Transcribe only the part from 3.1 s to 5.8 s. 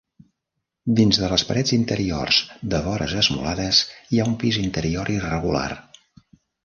esmolades hi ha un pis interior irregular.